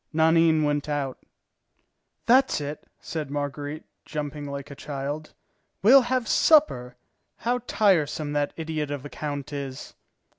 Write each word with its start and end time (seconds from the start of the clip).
Nanine 0.11 0.63
went 0.63 0.89
out. 0.89 1.19
"That's 2.25 2.59
it," 2.59 2.87
said 3.01 3.29
Marguerite, 3.29 3.83
jumping 4.03 4.47
like 4.49 4.71
a 4.71 4.75
child, 4.75 5.35
"we'll 5.83 6.01
have 6.01 6.27
supper. 6.27 6.95
How 7.37 7.59
tiresome 7.67 8.33
that 8.33 8.51
idiot 8.57 8.89
of 8.89 9.05
a 9.05 9.09
count 9.09 9.53
is!" 9.53 9.93